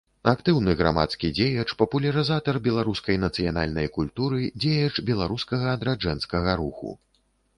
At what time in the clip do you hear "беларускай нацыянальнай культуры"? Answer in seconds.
2.69-4.41